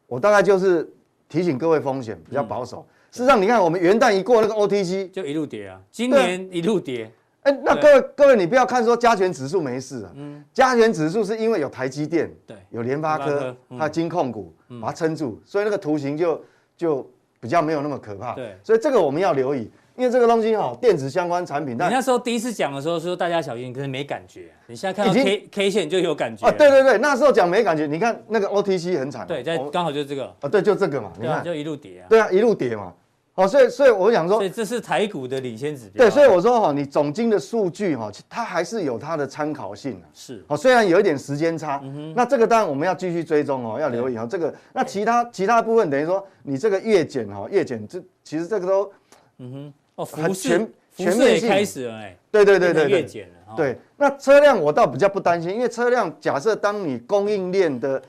[0.06, 0.88] 我大概就是
[1.28, 2.86] 提醒各位风险比较保守。
[3.10, 7.10] 事实上，你看我们元旦一过，那个 OTC 就一路跌啊，今年一路跌。
[7.42, 16.40] 哎，那各位各位，你不要看说加权指数没事啊，嗯，加权指数是因为有台积电，对，有联发科，还有金控股把它撑住，所以那个图形就
[16.76, 17.10] 就
[17.40, 18.34] 比较没有那么可怕。
[18.34, 19.68] 对，所以这个我们要留意。
[19.96, 21.74] 因为这个东西哈，电子相关产品。
[21.74, 24.50] 你那时候第一次讲的时候说大家小心，可是没感觉。
[24.66, 26.46] 你现在看到 K K 线就有感觉。
[26.46, 27.86] 啊，对对对，那时候讲没感觉。
[27.86, 29.26] 你看那个 OTC 很惨。
[29.26, 30.26] 对，在刚好就是这个。
[30.40, 31.12] 啊，对，就这个嘛。
[31.20, 32.06] 你看，就一路跌啊。
[32.08, 32.92] 对啊，一路跌嘛。
[33.34, 36.04] 好，所以所以我想说，所以这是台股的领先指标。
[36.04, 40.06] 对，所以我说哈，你总经的数据哈，它还是有它的参考性的。
[40.12, 40.44] 是。
[40.46, 41.82] 好，虽然有一点时间差，
[42.14, 44.26] 那这个当然我们要继续追踪哦，要留意哈。
[44.26, 48.92] 这个那其他其他部分等于说你这个月减哈，月减这其实这个都，
[49.38, 52.16] 嗯哼，哦，很全全面性开始了哎。
[52.30, 53.54] 对对对对月减了。
[53.56, 58.00] 对，那车辆我倒比较不担心，因为车辆假设当你供应链的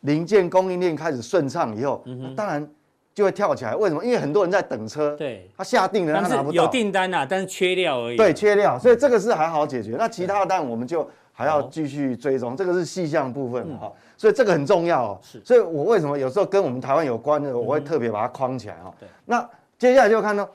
[0.00, 2.04] 零件供应链开始顺畅以后，
[2.36, 2.68] 当然。
[3.14, 4.04] 就会跳起来，为什么？
[4.04, 8.16] 因为很多人在等车，对，他下定了，他拿不到，有订单啊，但是缺料而已。
[8.16, 9.96] 对，缺料，所以这个是还好解决。
[9.98, 13.92] 那其他的单我们就还要继续追踪，这个是细项部分哈。
[14.16, 15.20] 所以这个很重要哦。
[15.20, 18.94] 是，所以我为什么有时候跟我们台湾有关的，我会特别把它框起来哈。
[19.00, 19.08] 对。
[19.26, 19.44] 那
[19.76, 20.48] 接下来就看到，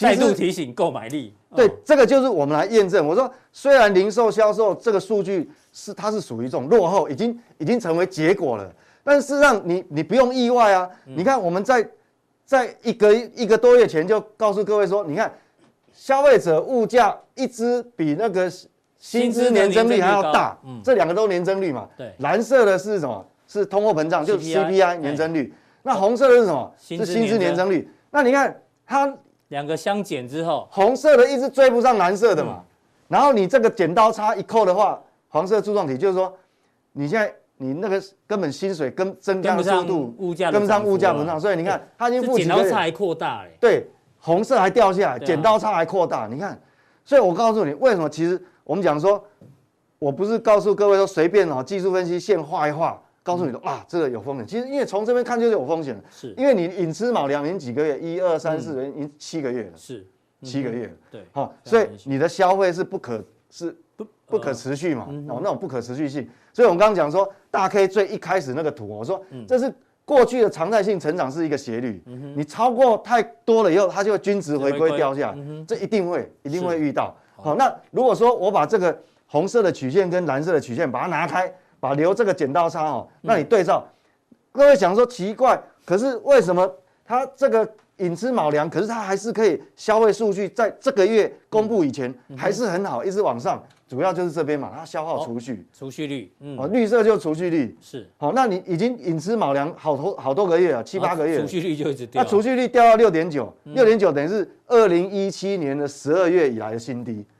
[0.00, 1.34] 再度提醒购买力。
[1.54, 3.06] 对，这个就是我们来验证。
[3.06, 8.72] 我说，虽然零售销售这个数据是它是属于一种落后，已经已经成为结果了，
[9.04, 10.88] 但是事实上你你不用意外啊。
[11.04, 11.88] 你看我们在。
[12.50, 15.32] 在一个一个多月前就告诉各位说，你看
[15.92, 18.50] 消费者物价一直比那个
[18.98, 23.24] 薪资年增率还要大，嗯，这两个都年增率嘛，对，蓝色的是什么？
[23.46, 26.74] 是通货膨胀，就是 CPI 年增率，那红色的是什么？
[26.76, 27.88] 是薪资年增率。
[28.10, 29.16] 那你看它
[29.50, 32.64] 两个相减之后，红色的一直追不上蓝色的嘛，
[33.06, 36.34] 然后你这个剪刀差一扣的话，黄色柱状体就是说
[36.92, 37.32] 你现在。
[37.62, 43.86] 你那个根本薪水跟增加的速度物价跟不上物价不上，所以你看它已经负剪刀差还扩大嘞，对，
[44.18, 46.58] 红色还掉下来，剪刀差还扩大，你看，
[47.04, 48.08] 所以我告诉你为什么？
[48.08, 49.22] 其实我们讲说，
[49.98, 54.46] 我不是告诉各位说随便哦，技术分析线画一画，告诉你说啊，这个有风险。
[54.46, 56.34] 其实因为从这边看就是有风险，是。
[56.36, 60.06] 因为你寅吃卯粮已经几个月，一二三四，已经七个月了，是。
[60.42, 66.26] 七个月了，对，好，所以你的消费是不可是不不可持续嘛，哦，那种不可持续性。
[66.50, 69.70] 所以，我们刚刚讲说，大 K 最一开始那个图，我说，这是
[70.02, 72.02] 过去的常态性成长是一个斜率，
[72.34, 75.30] 你超过太多了以后，它就会均值回归掉下。
[75.32, 77.14] 来，这一定会，一定会遇到。
[77.36, 83.84] 好，那如果说我把这个红色的曲线跟蓝色的曲线把它拿开，把留这个剪刀差哦，那你对照，
[84.52, 86.70] 各位想说奇怪，可是为什么
[87.04, 93.60] 它这个寅吃卯粮，可是它还是可以消费数据在这个月公布以前还是很好，一直往上。
[93.88, 107.26] 主要就是这边嘛，它消耗储蓄，储蓄率，嗯，哦，绿色就是储蓄率，是，好，那你已经寅吃卯粮好多好多个月了，七八个月，储蓄率就一直掉，那储蓄率掉到六点九，六点九等于是二零一七年的十二月以来的新低，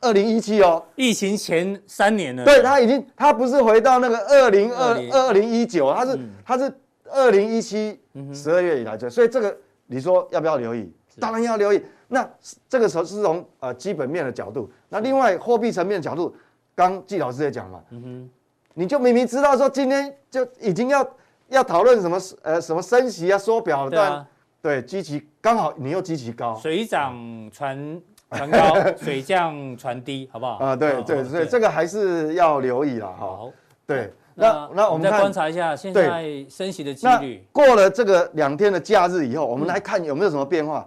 [0.00, 5.48] 二零一七哦，疫情前三年了，对，它已经，它不是回到那个二零二二零。
[5.48, 6.72] 一九，它是它是
[7.10, 7.98] 二零一七
[8.34, 9.56] 十二月以来的，所以这个
[9.86, 10.92] 你说要不要留意？
[11.18, 11.82] 当然要留意。
[12.06, 12.28] 那
[12.68, 16.34] 这个时候是从呃基本面的角度，那另外货币层面的角度，
[16.74, 18.30] 刚季老师也讲嘛，嗯哼，
[18.74, 21.06] 你就明明知道说今天就已经要
[21.48, 24.26] 要讨论什么呃什么升息啊缩表了，对啊，
[24.62, 27.16] 对，基期刚好你又基期高，水涨
[27.50, 28.00] 船
[28.36, 30.56] 船高，水降船低，好不好？
[30.56, 33.16] 啊，对对，所以这个还是要留意了哈。
[33.18, 33.50] 好，
[33.86, 37.42] 对，那那我们再观察一下现在升息的几率。
[37.52, 40.86] 过了这个两天的假日以后，我们来看有没有什么变化。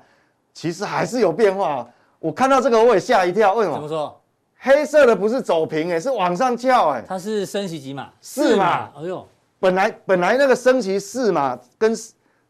[0.53, 1.87] 其实还是有变化，
[2.19, 3.75] 我看到这个我也吓一跳，为什么？
[3.75, 4.21] 怎么说？
[4.59, 7.01] 黑色的不是走平哎，是往上翘哎。
[7.07, 8.09] 它是升息几码？
[8.19, 8.91] 四码。
[8.97, 9.25] 哎呦，
[9.59, 11.95] 本来本来那个升息四码跟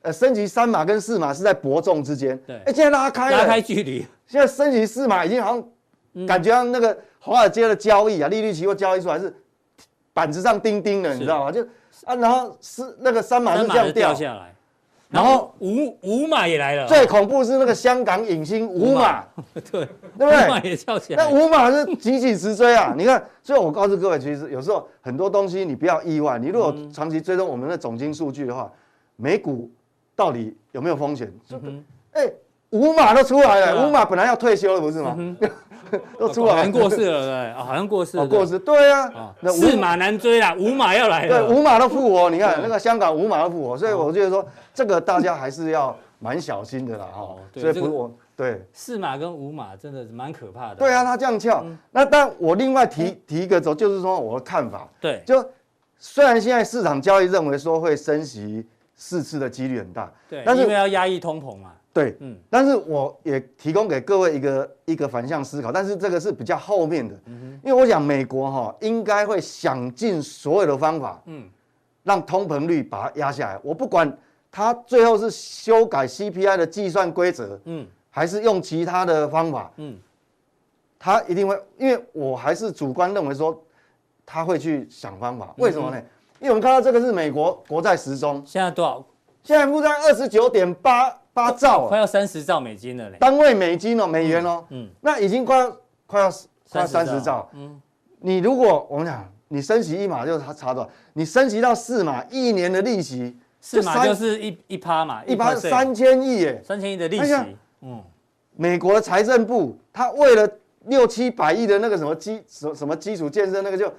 [0.02, 2.56] 呃升级三码跟四码是在伯仲之间，对。
[2.66, 4.06] 哎，现在拉开了，拉开距离。
[4.28, 9.34] 现在升级四码已经好像感觉像那个华尔街的交易啊，利率期货交易出来是
[10.14, 11.52] 板子上钉钉的，你知道吗？
[11.52, 11.62] 就
[12.06, 14.54] 啊，然后是那个三码是这样掉下来。
[15.10, 19.22] 然后五五码也来了，最恐怖是那个香港影星五码，
[19.54, 19.86] 对对
[20.18, 20.46] 不对？
[20.46, 22.94] 五码也跳起来，那五码是急起直追啊！
[22.98, 26.40] 你看，所以我告诉各位，其实有时候很多东西你不要意外。
[26.40, 28.72] 你如果长期追踪我们的总经数据的话，
[29.18, 29.70] 美股
[30.16, 31.32] 到底有没有风险？
[32.14, 32.32] 哎，
[32.72, 35.18] 五马都出来了，五马本来要退休了，不是吗？
[36.18, 55.46] 都出来，好像过世了，对，好像过世了，过世，对呀，那四马难追啦，五马要来了，对，五马都复活，你看那个香港五马都复活，所以我觉得说这个大家还是要蛮小心的啦，哈，所以不是我，对，四马跟五马真的是蛮可怕的，对啊，他这样跳，那但我另外提提一个走，就是说我的看法，对，就
[55.98, 58.66] 虽然现在市场交易认为说会升息
[59.04, 61.74] 四次的几率很大，对，但是因为要压抑通膨嘛。
[61.92, 71.50] 对，嗯，但是我也提供给各位一个一个反向思考，但是这个是比较后面的，嗯，因为我想美国哈应该会想尽所有的方法，嗯，
[72.04, 73.60] 让通膨率把它压下来。
[73.64, 74.16] 我不管
[74.52, 79.98] 它最后是修改 CPI 的计算规则，嗯，还是用其他的方法，嗯，
[81.00, 83.60] 它一定会，因为我还是主观认为说
[84.24, 85.52] 他会去想方法。
[85.58, 85.98] 为什么呢？
[85.98, 86.06] 嗯、
[86.42, 89.02] 因为我们看到这个是美国国债时钟，现在多少？
[89.44, 95.70] 现在负债二十九点八八兆，快要三十兆美金了嘞，单位美金哦，美元哦，嗯，嗯那已经快要
[96.06, 96.30] 快要
[96.70, 97.82] 快要三十兆，嗯，
[98.20, 99.26] 你如果我们讲。
[99.54, 100.90] 你升息一码就是它差多少？
[101.12, 107.34] 你升息到四码，一年的利息四码就是一一趴嘛，一趴三千亿耶，三千亿的利息。
[107.82, 108.02] 嗯，
[108.56, 110.50] 美国的财政部他为了
[110.86, 113.94] 六七百亿的那个什么基什什么基础建设，那个就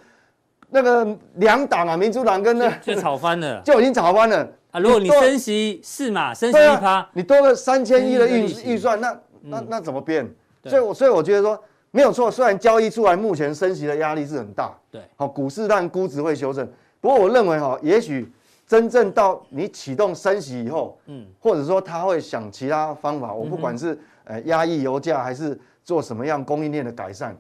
[0.73, 4.81] 那个两党啊，民主党跟那就炒翻了，就已经吵翻了啊！
[4.81, 10.29] 如果你升息四码，升息一趴，你多个三千亿的预预算，那那那怎么变？
[10.65, 11.63] 所以，我所以我觉得说。
[11.95, 16.67] 没有错，虽然交易出来，目前升息的压力是很大，对，好，股市但估值会修正。
[17.03, 18.33] 不过我认为哈，也许
[18.67, 27.37] 真正到你启动升息以后，嗯，或者说他会想其他方法，我不管是呃压抑油价，还是做什么样供应链的改善。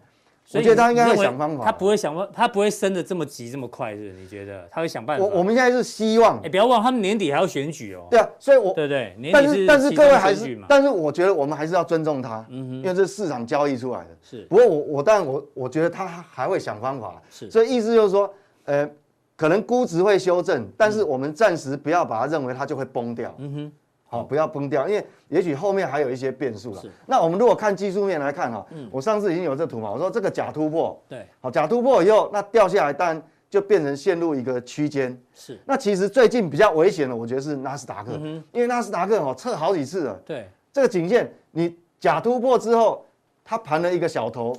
[0.54, 4.12] 我觉得他应该会想方法，他不会想方，他不会升的这么急这么快，是？
[4.12, 4.68] 你觉得？
[4.70, 5.24] 他会想办法？
[5.24, 8.06] 我我们现在是希望，哎，不要忘了他们年底还要选举哦。
[8.10, 14.10] 对啊，所以我对对，但是但是各位还是，但是我觉得我们还是要尊重他，嗯哼，因为这是市场交易出来的。
[14.22, 18.32] 是，不过我我当然我我觉得他还会想方法，是，所以意思就是说，
[18.64, 18.88] 呃，
[19.36, 23.72] 可能估值会修正，但是我们暂时不要把它认为它就会崩掉，嗯哼。
[24.12, 26.82] 好，不要崩掉，因为也许后面还有一些变数了。
[26.82, 26.90] 是。
[27.06, 35.18] 那我们如果看技术面来看哈，嗯，我上次已经有这图嘛，我说这个假突破，对，好，假突破以后，那掉下来，当然就变成陷入一个区间。
[35.34, 35.58] 是。
[35.64, 38.12] 那其实最近比较危险的，我觉得是纳斯达克，
[38.52, 40.20] 因为纳斯达克哦测好几次了。
[40.26, 40.46] 对。
[40.74, 43.06] 这个颈线，你假突破之后，
[43.42, 44.54] 它盘了一个小头，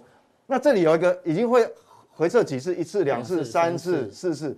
[0.47, 1.71] 那这里有一个已经会
[2.09, 4.57] 回撤几次，一次、两次、三次、四次、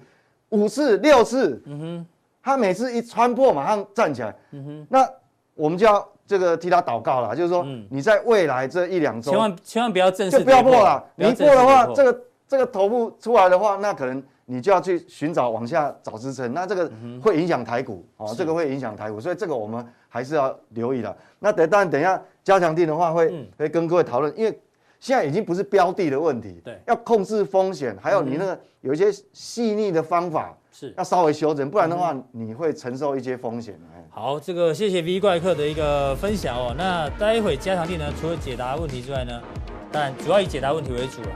[0.52, 1.62] 五次、六次。
[1.66, 2.06] 嗯哼。
[2.46, 4.36] 他每次一穿破，马上站起来。
[4.52, 5.10] 嗯哼，那
[5.56, 11.04] 我们就要这个替他祷告了，就是说你在未来这一两周，千万千万不要正式就不要破了。
[11.16, 21.18] 你一破的话，这个这个头部出来的话，那可能你就要去寻找往下找支撑，那这个会影响台股哦，这个会影响台股，所以这个我们还是要留意的。
[21.40, 24.56] 那等当然等一下加强定的话，会会跟各位讨论，因为
[25.00, 30.56] 现在已经不是标的的问题，对，要控制风险，还有你那个有一些细腻的方法。
[30.78, 33.80] 是要稍微修整，不然的话你会承受一些风险。
[34.10, 36.76] 好，这个谢谢 V 怪客的一个分享哦。
[36.78, 39.42] 那待会加强錠呢，除了解答问题之外呢，
[39.90, 41.30] 当然主要以解答问题为主了。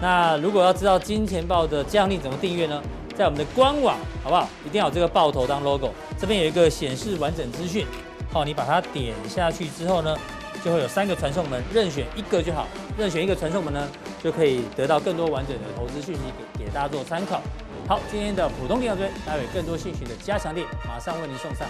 [0.00, 2.82] 那如果要知道金钱豹的加强力怎么订阅呢？
[3.14, 4.48] 在我们的官网好不好？
[4.64, 7.86] 一定要有这个爆头当 logo，这边有一个显示完整资讯。
[8.32, 10.16] 好，你把它点下去之后呢，
[10.64, 12.66] 就会有三个传送门，任选一个就好。
[12.96, 13.86] 任选一个传送门呢，
[14.24, 16.20] 就可以得到更多完整的投资讯息
[16.56, 17.42] 给给大家做参考。
[17.88, 21.68] 好，今天的普通錠到这边，待会更多兴趣的加强力马上为您送上。